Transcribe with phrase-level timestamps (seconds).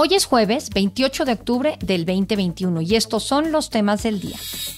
[0.00, 4.36] Hoy es jueves 28 de octubre del 2021 y estos son los temas del día.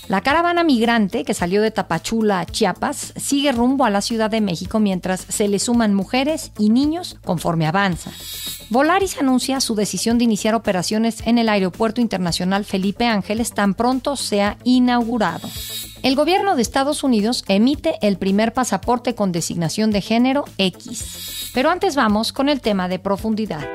[0.09, 4.81] La caravana migrante que salió de Tapachula, Chiapas, sigue rumbo a la Ciudad de México
[4.81, 8.11] mientras se le suman mujeres y niños conforme avanza.
[8.71, 14.17] Volaris anuncia su decisión de iniciar operaciones en el Aeropuerto Internacional Felipe Ángeles tan pronto
[14.17, 15.51] sea inaugurado.
[16.03, 21.51] El gobierno de Estados Unidos emite el primer pasaporte con designación de género X.
[21.53, 23.69] Pero antes vamos con el tema de profundidad.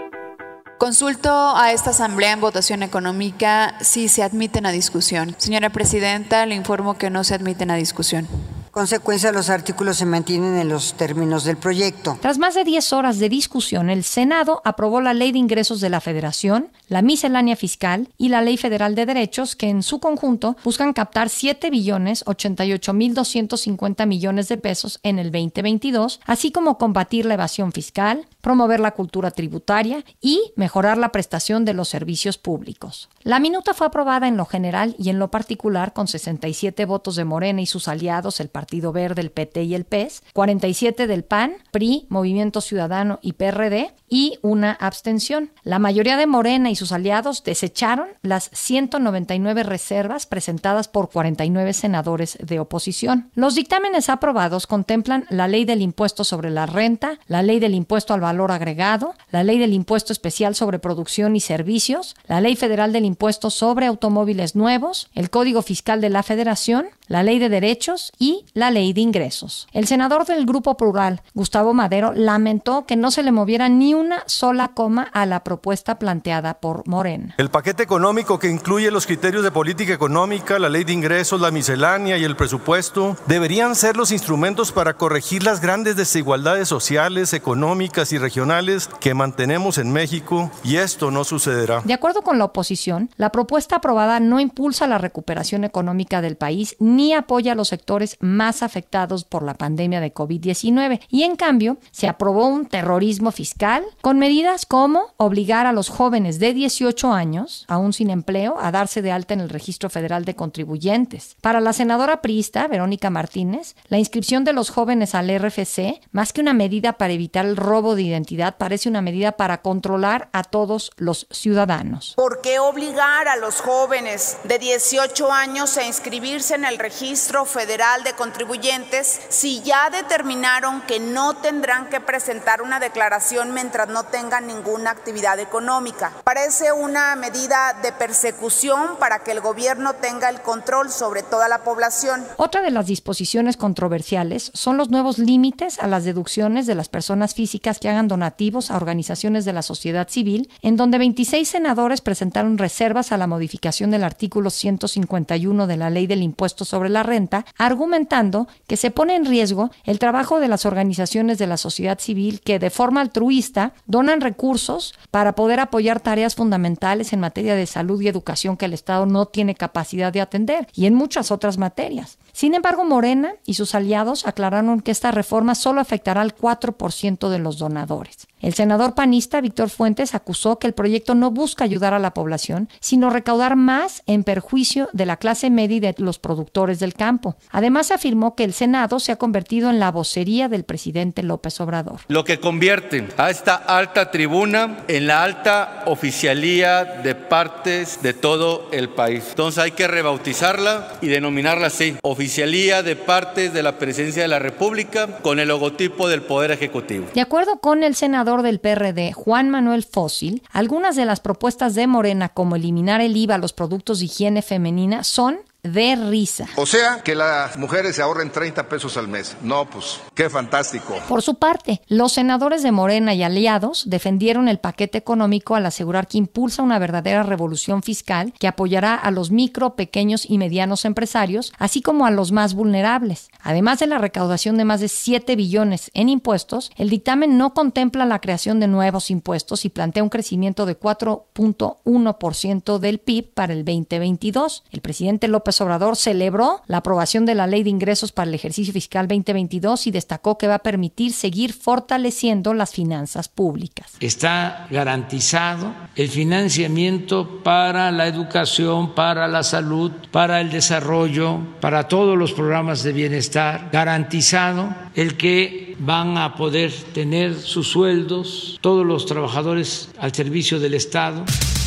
[0.78, 5.34] Consulto a esta Asamblea en votación económica si se admiten a discusión.
[5.38, 8.28] Señora Presidenta, le informo que no se admiten a discusión
[8.76, 12.18] consecuencia, los artículos se mantienen en los términos del proyecto.
[12.22, 15.90] Tras más de 10 horas de discusión, el Senado aprobó la Ley de Ingresos de
[15.90, 20.58] la Federación, la miscelánea fiscal y la Ley Federal de Derechos, que en su conjunto
[20.66, 26.78] buscan captar 7 billones 88 mil 250 millones de pesos en el 2022, así como
[26.78, 32.38] combatir la evasión fiscal, promover la cultura tributaria y mejorar la prestación de los servicios
[32.38, 33.10] públicos.
[33.24, 37.26] La minuta fue aprobada en lo general y en lo particular con 67 votos de
[37.26, 41.56] Morena y sus aliados, el Partido Verde, el PT y el PES, 47 del PAN,
[41.72, 45.50] PRI, Movimiento Ciudadano y PRD y una abstención.
[45.64, 52.38] La mayoría de Morena y sus aliados desecharon las 199 reservas presentadas por 49 senadores
[52.40, 53.32] de oposición.
[53.34, 58.14] Los dictámenes aprobados contemplan la ley del impuesto sobre la renta, la ley del impuesto
[58.14, 62.94] al valor agregado, la ley del impuesto especial sobre producción y servicios, la ley federal
[62.94, 68.12] del impuesto sobre automóviles nuevos, el Código Fiscal de la Federación, la ley de derechos
[68.20, 69.68] y la ley de ingresos.
[69.74, 74.24] El senador del Grupo Plural, Gustavo Madero, lamentó que no se le moviera ni una
[74.26, 77.36] sola coma a la propuesta planteada por Morena.
[77.38, 81.52] El paquete económico que incluye los criterios de política económica, la ley de ingresos, la
[81.52, 88.12] miscelánea y el presupuesto deberían ser los instrumentos para corregir las grandes desigualdades sociales, económicas
[88.12, 91.82] y regionales que mantenemos en México y esto no sucederá.
[91.86, 96.76] De acuerdo con la oposición, la propuesta aprobada no impulsa la recuperación económica del país
[96.80, 101.78] ni apoya a los sectores más afectados por la pandemia de COVID-19 y en cambio
[101.92, 107.66] se aprobó un terrorismo fiscal con medidas como obligar a los jóvenes de 18 años,
[107.68, 111.36] aún sin empleo, a darse de alta en el Registro Federal de Contribuyentes.
[111.42, 116.42] Para la senadora priista, Verónica Martínez, la inscripción de los jóvenes al RFC, más que
[116.42, 120.92] una medida para evitar el robo de identidad, parece una medida para controlar a todos
[120.98, 122.14] los ciudadanos.
[122.16, 128.04] ¿Por qué obligar a los jóvenes de 18 años a inscribirse en el Registro Federal
[128.04, 134.48] de Contribuyentes si ya determinaron que no tendrán que presentar una declaración mientras no tengan
[134.48, 136.12] ninguna actividad económica?
[136.24, 141.64] Parece una medida de persecución para que el gobierno tenga el control sobre toda la
[141.64, 142.26] población.
[142.38, 147.34] Otra de las disposiciones controversiales son los nuevos límites a las deducciones de las personas
[147.34, 153.12] físicas que donativos a organizaciones de la sociedad civil, en donde 26 senadores presentaron reservas
[153.12, 158.48] a la modificación del artículo 151 de la Ley del Impuesto sobre la renta, argumentando
[158.68, 162.60] que se pone en riesgo el trabajo de las organizaciones de la sociedad civil que
[162.60, 168.08] de forma altruista donan recursos para poder apoyar tareas fundamentales en materia de salud y
[168.08, 172.18] educación que el Estado no tiene capacidad de atender y en muchas otras materias.
[172.36, 177.40] Sin embargo, Morena y sus aliados aclararon que esta reforma solo afectará al 4% de
[177.40, 178.28] los donadores.
[178.46, 182.70] El senador panista Víctor Fuentes acusó que el proyecto no busca ayudar a la población,
[182.80, 187.38] sino recaudar más en perjuicio de la clase media y de los productores del campo.
[187.50, 192.02] Además, afirmó que el Senado se ha convertido en la vocería del presidente López Obrador.
[192.08, 198.70] Lo que convierte a esta alta tribuna en la alta oficialía de partes de todo
[198.72, 199.24] el país.
[199.30, 204.38] Entonces hay que rebautizarla y denominarla así, oficialía de partes de la presidencia de la
[204.38, 207.08] República con el logotipo del Poder Ejecutivo.
[207.16, 211.88] De acuerdo con el senador del PRD, Juan Manuel Fósil, algunas de las propuestas de
[211.88, 216.48] Morena, como eliminar el IVA a los productos de higiene femenina, son de risa.
[216.56, 219.36] O sea, que las mujeres se ahorren 30 pesos al mes.
[219.42, 220.96] No, pues, qué fantástico.
[221.08, 226.08] Por su parte, los senadores de Morena y aliados defendieron el paquete económico al asegurar
[226.08, 231.54] que impulsa una verdadera revolución fiscal que apoyará a los micro, pequeños y medianos empresarios,
[231.58, 233.30] así como a los más vulnerables.
[233.42, 238.06] Además de la recaudación de más de 7 billones en impuestos, el dictamen no contempla
[238.06, 243.66] la creación de nuevos impuestos y plantea un crecimiento de 4.1% del PIB para el
[243.66, 244.64] 2022.
[244.72, 248.36] El presidente López López Obrador celebró la aprobación de la Ley de Ingresos para el
[248.36, 253.94] ejercicio fiscal 2022 y destacó que va a permitir seguir fortaleciendo las finanzas públicas.
[254.00, 262.18] Está garantizado el financiamiento para la educación, para la salud, para el desarrollo, para todos
[262.18, 269.06] los programas de bienestar, garantizado el que van a poder tener sus sueldos todos los
[269.06, 271.24] trabajadores al servicio del Estado.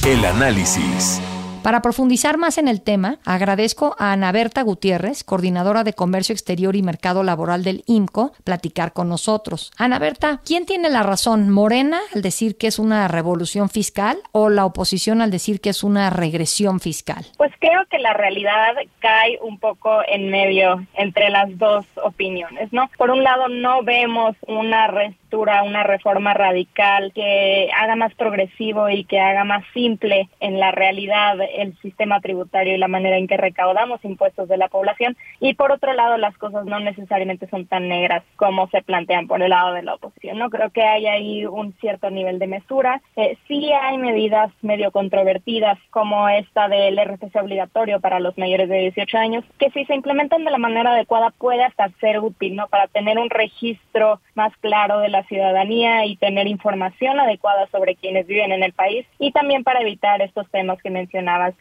[0.06, 1.20] El análisis.
[1.62, 6.76] Para profundizar más en el tema, agradezco a Ana Berta Gutiérrez, coordinadora de Comercio Exterior
[6.76, 9.72] y Mercado Laboral del IMCO, platicar con nosotros.
[9.76, 11.50] Ana Berta, ¿quién tiene la razón?
[11.50, 15.82] ¿Morena al decir que es una revolución fiscal o la oposición al decir que es
[15.82, 17.26] una regresión fiscal?
[17.36, 22.88] Pues creo que la realidad cae un poco en medio entre las dos opiniones, ¿no?
[22.96, 24.88] Por un lado, no vemos una
[25.36, 31.36] una reforma radical que haga más progresivo y que haga más simple en la realidad
[31.56, 35.16] el sistema tributario y la manera en que recaudamos impuestos de la población.
[35.40, 39.42] Y por otro lado, las cosas no necesariamente son tan negras como se plantean por
[39.42, 40.38] el lado de la oposición.
[40.38, 43.00] No creo que haya ahí un cierto nivel de mesura.
[43.16, 48.78] Eh, sí hay medidas medio controvertidas como esta del RTC obligatorio para los mayores de
[48.78, 52.68] 18 años, que si se implementan de la manera adecuada puede hasta ser útil, ¿no?
[52.68, 58.26] Para tener un registro más claro de la ciudadanía y tener información adecuada sobre quienes
[58.26, 60.90] viven en el país y también para evitar estos temas que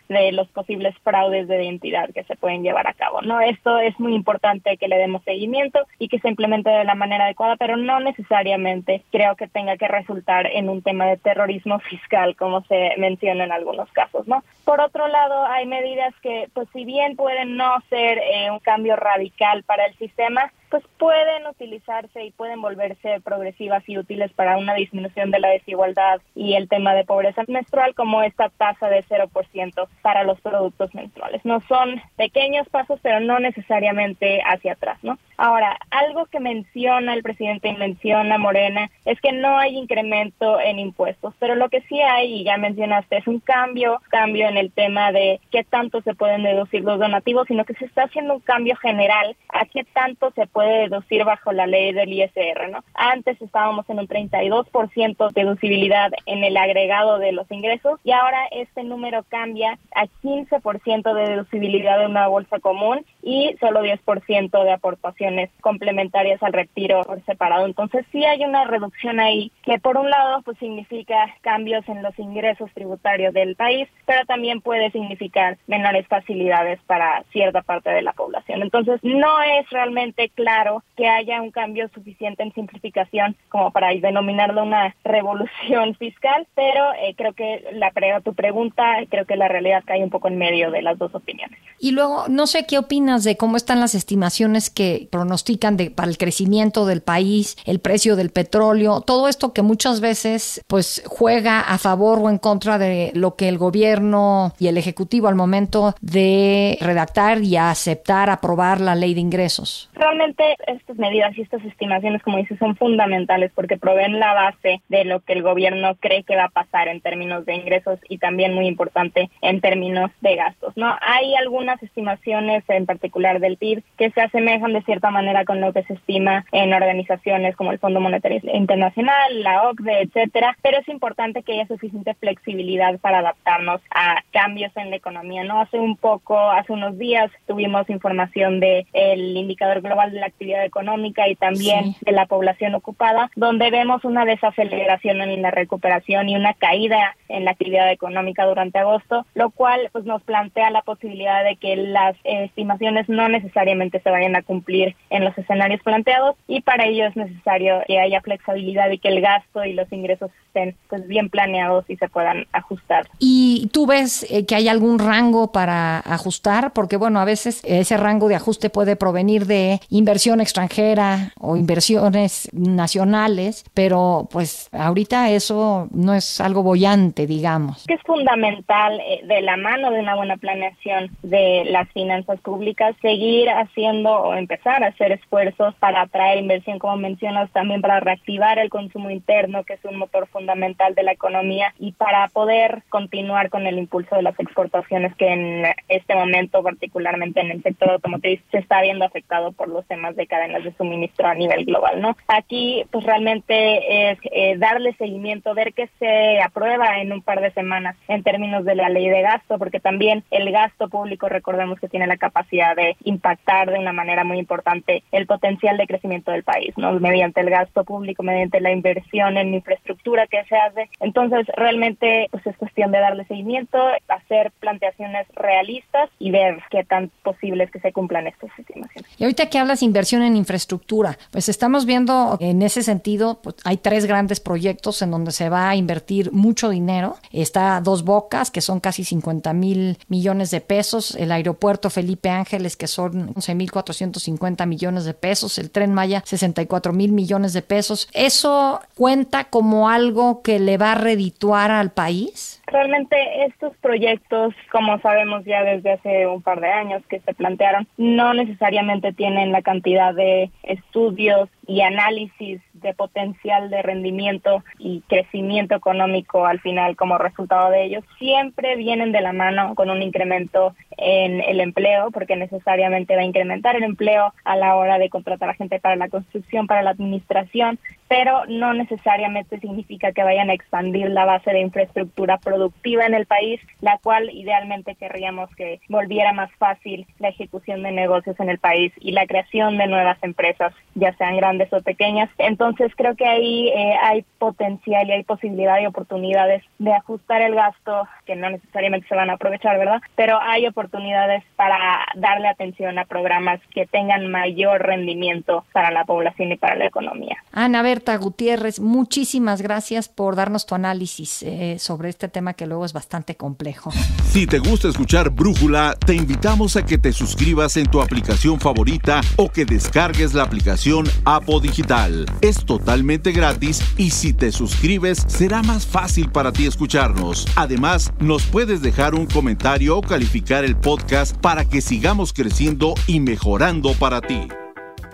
[0.09, 3.21] de los posibles fraudes de identidad que se pueden llevar a cabo.
[3.21, 6.95] No, esto es muy importante que le demos seguimiento y que se implemente de la
[6.95, 11.79] manera adecuada, pero no necesariamente creo que tenga que resultar en un tema de terrorismo
[11.89, 14.43] fiscal como se menciona en algunos casos, ¿no?
[14.65, 18.95] Por otro lado, hay medidas que, pues, si bien pueden no ser eh, un cambio
[18.95, 24.73] radical para el sistema, pues pueden utilizarse y pueden volverse progresivas y útiles para una
[24.73, 29.87] disminución de la desigualdad y el tema de pobreza menstrual como esta tasa de 0%
[30.01, 31.43] para los productos menstruales.
[31.45, 35.17] No son pequeños pasos, pero no necesariamente hacia atrás, ¿no?
[35.37, 40.79] Ahora, algo que menciona el presidente y menciona Morena es que no hay incremento en
[40.79, 44.71] impuestos, pero lo que sí hay, y ya mencionaste, es un cambio, cambio en el
[44.71, 48.39] tema de qué tanto se pueden deducir los donativos, sino que se está haciendo un
[48.39, 52.83] cambio general a qué tanto se puede deducir bajo la ley del ISR, ¿no?
[52.93, 58.47] Antes estábamos en un 32% de deducibilidad en el agregado de los ingresos y ahora
[58.51, 64.71] este número cambia a 15% de deducibilidad de una bolsa común y solo 10% de
[64.71, 67.65] aportaciones complementarias al retiro por separado.
[67.65, 72.17] Entonces sí hay una reducción ahí que por un lado pues significa cambios en los
[72.19, 78.13] ingresos tributarios del país, pero también puede significar menores facilidades para cierta parte de la
[78.13, 78.61] población.
[78.61, 83.89] Entonces no es realmente claro claro que haya un cambio suficiente en simplificación como para
[83.89, 87.91] denominarlo una revolución fiscal, pero eh, creo que la
[88.21, 91.59] tu pregunta, creo que la realidad cae un poco en medio de las dos opiniones.
[91.79, 96.09] Y luego, no sé qué opinas de cómo están las estimaciones que pronostican de, para
[96.09, 101.59] el crecimiento del país, el precio del petróleo, todo esto que muchas veces pues juega
[101.59, 105.95] a favor o en contra de lo que el gobierno y el ejecutivo al momento
[106.01, 109.89] de redactar y aceptar, aprobar la ley de ingresos.
[109.93, 110.36] Realmente
[110.67, 115.19] estas medidas y estas estimaciones, como dices, son fundamentales porque proveen la base de lo
[115.21, 118.67] que el gobierno cree que va a pasar en términos de ingresos y también muy
[118.67, 120.75] importante en términos de gastos.
[120.75, 125.61] No hay algunas estimaciones en particular del PIB que se asemejan de cierta manera con
[125.61, 130.79] lo que se estima en organizaciones como el Fondo Monetario Internacional, la OCDE, etcétera, pero
[130.79, 135.43] es importante que haya suficiente flexibilidad para adaptarnos a cambios en la economía.
[135.43, 140.26] No hace un poco, hace unos días tuvimos información de el indicador global de la
[140.27, 146.29] actividad económica y también de la población ocupada, donde vemos una desaceleración en la recuperación
[146.29, 150.81] y una caída en la actividad económica durante agosto, lo cual pues nos plantea la
[150.81, 156.35] posibilidad de que las estimaciones no necesariamente se vayan a cumplir en los escenarios planteados
[156.47, 160.31] y para ello es necesario que haya flexibilidad y que el gasto y los ingresos
[160.47, 163.07] estén pues bien planeados y se puedan ajustar.
[163.19, 166.73] ¿Y tú ves eh, que hay algún rango para ajustar?
[166.73, 169.79] Porque bueno, a veces ese rango de ajuste puede provenir de
[170.17, 177.85] inversión extranjera o inversiones nacionales, pero pues ahorita eso no es algo bollante, digamos.
[177.87, 183.47] Es fundamental eh, de la mano de una buena planeación de las finanzas públicas seguir
[183.51, 188.71] haciendo o empezar a hacer esfuerzos para atraer inversión, como mencionas, también para reactivar el
[188.71, 193.67] consumo interno, que es un motor fundamental de la economía, y para poder continuar con
[193.67, 198.57] el impulso de las exportaciones que en este momento, particularmente en el sector automotriz, se
[198.57, 202.15] está viendo afectado por los temas de cadenas de suministro a nivel global, ¿no?
[202.27, 207.51] Aquí, pues realmente es eh, darle seguimiento, ver que se aprueba en un par de
[207.51, 211.89] semanas en términos de la ley de gasto, porque también el gasto público, recordemos que
[211.89, 216.43] tiene la capacidad de impactar de una manera muy importante el potencial de crecimiento del
[216.43, 216.93] país, ¿no?
[216.99, 220.89] Mediante el gasto público, mediante la inversión en infraestructura que se hace.
[220.99, 227.09] Entonces, realmente, pues es cuestión de darle seguimiento, hacer planteaciones realistas y ver qué tan
[227.23, 229.09] posible es que se cumplan estas estimaciones.
[229.19, 233.77] Y ahorita que hablas inversión en infraestructura, pues estamos viendo en ese sentido, pues hay
[233.77, 237.17] tres grandes proyectos en donde se va a invertir mucho dinero.
[237.31, 242.77] Está Dos Bocas, que son casi 50 mil millones de pesos, el aeropuerto Felipe Ángeles,
[242.77, 248.07] que son 11.450 millones de pesos, el tren Maya, 64 mil millones de pesos.
[248.13, 252.56] ¿Eso cuenta como algo que le va a redituar al país?
[252.69, 257.87] Realmente estos proyectos, como sabemos ya desde hace un par de años que se plantearon,
[257.95, 265.75] no necesariamente tienen la cantidad de estudios y análisis de potencial de rendimiento y crecimiento
[265.75, 270.75] económico al final como resultado de ellos, siempre vienen de la mano con un incremento
[270.97, 275.49] en el empleo, porque necesariamente va a incrementar el empleo a la hora de contratar
[275.49, 280.53] a gente para la construcción, para la administración, pero no necesariamente significa que vayan a
[280.53, 286.33] expandir la base de infraestructura productiva en el país, la cual idealmente querríamos que volviera
[286.33, 290.73] más fácil la ejecución de negocios en el país y la creación de nuevas empresas,
[290.95, 292.29] ya sean grandes o pequeñas.
[292.37, 297.55] Entonces creo que ahí eh, hay potencial y hay posibilidad y oportunidades de ajustar el
[297.55, 300.01] gasto, que no necesariamente se van a aprovechar, ¿verdad?
[300.15, 301.77] Pero hay oportunidades para
[302.15, 307.37] darle atención a programas que tengan mayor rendimiento para la población y para la economía.
[307.51, 312.85] Ana Berta Gutiérrez, muchísimas gracias por darnos tu análisis eh, sobre este tema que luego
[312.85, 313.91] es bastante complejo.
[314.31, 319.21] Si te gusta escuchar Brújula, te invitamos a que te suscribas en tu aplicación favorita
[319.35, 322.25] o que descargues la aplicación Apo Digital.
[322.41, 327.47] Es totalmente gratis y si te suscribes será más fácil para ti escucharnos.
[327.55, 333.19] Además, nos puedes dejar un comentario o calificar el podcast para que sigamos creciendo y
[333.19, 334.47] mejorando para ti.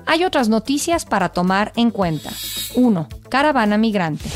[0.05, 2.29] Hay otras noticias para tomar en cuenta.
[2.75, 3.07] 1.
[3.29, 4.29] Caravana migrante.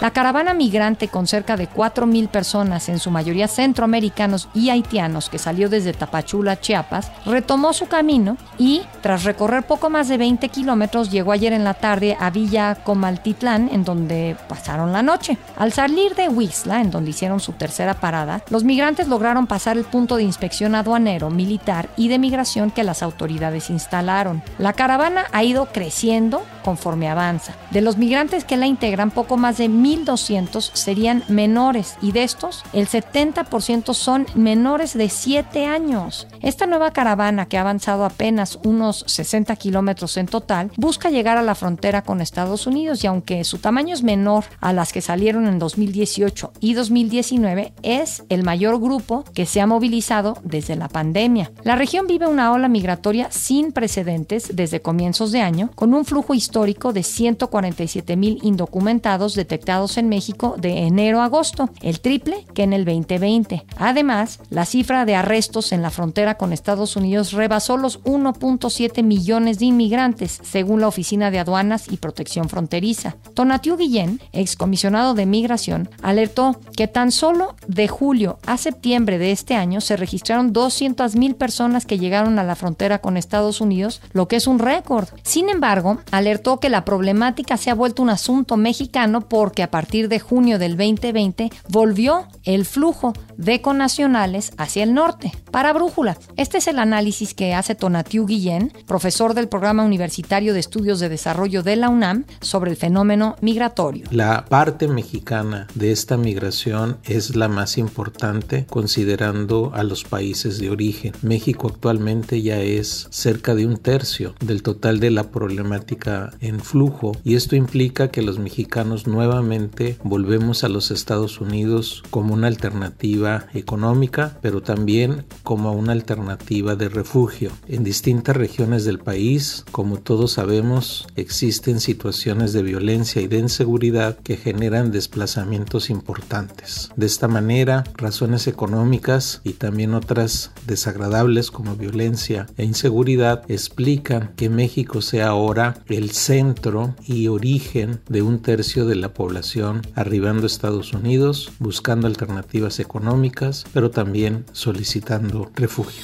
[0.00, 5.38] La caravana migrante con cerca de 4.000 personas, en su mayoría centroamericanos y haitianos, que
[5.38, 11.10] salió desde Tapachula, Chiapas, retomó su camino y, tras recorrer poco más de 20 kilómetros,
[11.10, 15.38] llegó ayer en la tarde a Villa Comaltitlán, en donde pasaron la noche.
[15.56, 19.84] Al salir de Huixla, en donde hicieron su tercera parada, los migrantes lograron pasar el
[19.84, 24.42] punto de inspección aduanero, militar y de migración que las autoridades instalaron.
[24.58, 27.54] La caravana ha ido creciendo conforme avanza.
[27.70, 32.64] De los migrantes que la integran, poco más de 1.200 serían menores y de estos
[32.72, 36.26] el 70% son menores de 7 años.
[36.42, 41.42] Esta nueva caravana que ha avanzado apenas unos 60 kilómetros en total busca llegar a
[41.42, 45.46] la frontera con Estados Unidos y aunque su tamaño es menor a las que salieron
[45.46, 51.52] en 2018 y 2019 es el mayor grupo que se ha movilizado desde la pandemia.
[51.62, 56.34] La región vive una ola migratoria sin precedentes desde comienzos de año con un flujo
[56.34, 62.62] histórico de 147 mil indocumentados detectados en México de enero a agosto, el triple que
[62.62, 63.66] en el 2020.
[63.76, 69.58] Además, la cifra de arrestos en la frontera con Estados Unidos rebasó los 1.7 millones
[69.58, 73.16] de inmigrantes, según la Oficina de Aduanas y Protección Fronteriza.
[73.34, 79.56] Tonatiu Guillén, excomisionado de Migración, alertó que tan solo de julio a septiembre de este
[79.56, 84.36] año se registraron 200.000 personas que llegaron a la frontera con Estados Unidos, lo que
[84.36, 85.08] es un récord.
[85.22, 90.08] Sin embargo, alertó que la problemática se ha vuelto un asunto mexicano porque a partir
[90.08, 95.32] de junio del 2020 volvió el flujo de conacionales hacia el norte.
[95.50, 100.60] Para Brújula, este es el análisis que hace Tonatiu Guillén, profesor del Programa Universitario de
[100.60, 104.06] Estudios de Desarrollo de la UNAM, sobre el fenómeno migratorio.
[104.10, 110.70] La parte mexicana de esta migración es la más importante considerando a los países de
[110.70, 111.12] origen.
[111.22, 117.12] México actualmente ya es cerca de un tercio del total de la problemática en flujo
[117.24, 123.46] y esto implica que los mexicanos nuevamente volvemos a los Estados Unidos como una alternativa
[123.54, 127.50] económica, pero también como una alternativa de refugio.
[127.68, 134.18] En distintas regiones del país, como todos sabemos, existen situaciones de violencia y de inseguridad
[134.18, 136.90] que generan desplazamientos importantes.
[136.96, 144.48] De esta manera, razones económicas y también otras desagradables como violencia e inseguridad explican que
[144.48, 150.46] México sea ahora el centro y origen de un tercio de la población arribando a
[150.46, 156.02] Estados Unidos, buscando alternativas económicas, pero también solicitando refugio.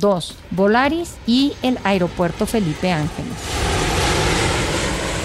[0.00, 0.34] 2.
[0.50, 3.83] Volaris y el aeropuerto Felipe Ángeles.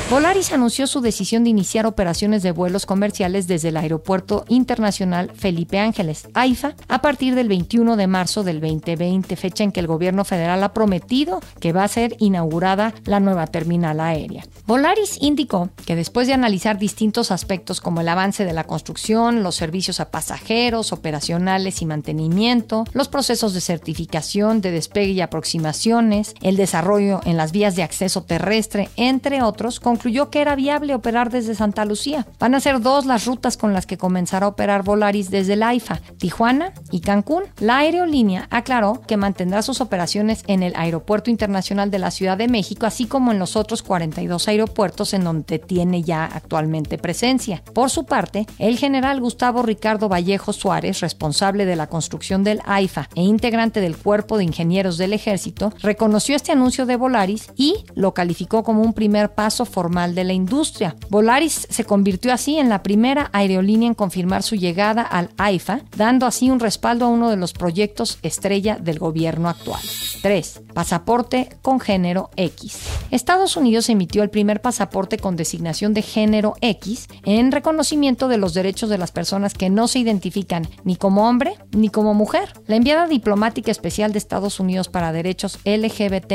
[0.10, 5.78] Volaris anunció su decisión de iniciar operaciones de vuelos comerciales desde el Aeropuerto Internacional Felipe
[5.78, 10.26] Ángeles, AIFA, a partir del 21 de marzo del 2020, fecha en que el gobierno
[10.26, 14.44] federal ha prometido que va a ser inaugurada la nueva terminal aérea.
[14.66, 19.54] Volaris indicó que después de analizar distintos aspectos como el avance de la construcción, los
[19.54, 26.58] servicios a pasajeros, operacionales y mantenimiento, los procesos de certificación, de despegue y aproximaciones, el
[26.58, 31.30] desarrollo en las vías de acceso terrestre, entre otros, con concluyó que era viable operar
[31.30, 32.26] desde Santa Lucía.
[32.40, 35.64] Van a ser dos las rutas con las que comenzará a operar Volaris desde el
[35.64, 37.44] AIFA, Tijuana y Cancún.
[37.60, 42.48] La aerolínea aclaró que mantendrá sus operaciones en el Aeropuerto Internacional de la Ciudad de
[42.48, 47.62] México, así como en los otros 42 aeropuertos en donde tiene ya actualmente presencia.
[47.74, 53.10] Por su parte, el general Gustavo Ricardo Vallejo Suárez, responsable de la construcción del AIFA
[53.16, 58.14] e integrante del Cuerpo de Ingenieros del Ejército, reconoció este anuncio de Volaris y lo
[58.14, 60.96] calificó como un primer paso formal de la industria.
[61.10, 66.26] Volaris se convirtió así en la primera aerolínea en confirmar su llegada al AIFA, dando
[66.28, 69.82] así un respaldo a uno de los proyectos estrella del gobierno actual.
[70.22, 70.62] 3.
[70.74, 72.80] Pasaporte con género X.
[73.10, 78.54] Estados Unidos emitió el primer pasaporte con designación de género X en reconocimiento de los
[78.54, 82.54] derechos de las personas que no se identifican ni como hombre ni como mujer.
[82.68, 86.34] La enviada diplomática especial de Estados Unidos para derechos LGBT,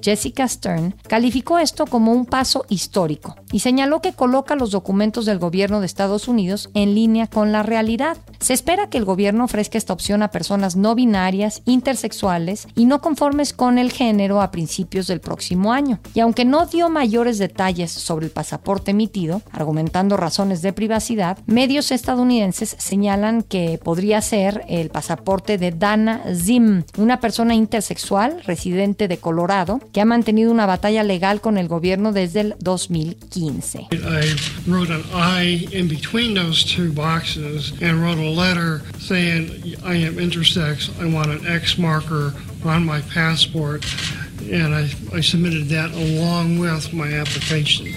[0.00, 5.24] Jessica Stern, calificó esto como un paso histórico histórico y señaló que coloca los documentos
[5.24, 8.18] del gobierno de Estados Unidos en línea con la realidad.
[8.40, 13.00] Se espera que el gobierno ofrezca esta opción a personas no binarias, intersexuales y no
[13.00, 15.98] conformes con el género a principios del próximo año.
[16.12, 21.90] Y aunque no dio mayores detalles sobre el pasaporte emitido, argumentando razones de privacidad, medios
[21.90, 29.16] estadounidenses señalan que podría ser el pasaporte de Dana Zim, una persona intersexual residente de
[29.16, 33.88] Colorado que ha mantenido una batalla legal con el gobierno desde el 2015.
[34.04, 34.36] I
[34.68, 40.14] wrote an I in between those two boxes and wrote a letter saying I am
[40.14, 40.90] intersex.
[41.00, 42.32] I want an X marker
[42.64, 43.84] on my passport,
[44.50, 47.88] and I, I submitted that along with my application.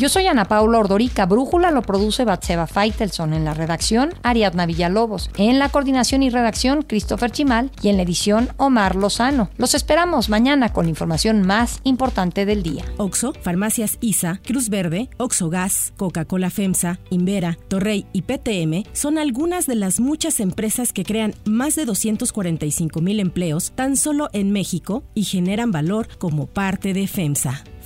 [0.00, 1.26] Yo soy Ana Paula Ordorica.
[1.26, 3.34] Brújula lo produce Batseba Feitelson.
[3.34, 5.28] En la redacción, Ariadna Villalobos.
[5.36, 7.70] En la coordinación y redacción, Christopher Chimal.
[7.82, 9.50] Y en la edición, Omar Lozano.
[9.58, 12.82] Los esperamos mañana con la información más importante del día.
[12.96, 19.66] Oxo, Farmacias ISA, Cruz Verde, Oxo Gas, Coca-Cola FEMSA, Invera, Torrey y PTM son algunas
[19.66, 25.02] de las muchas empresas que crean más de 245 mil empleos tan solo en México
[25.14, 27.64] y generan valor como parte de FEMSA.